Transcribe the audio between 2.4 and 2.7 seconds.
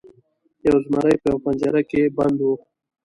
و.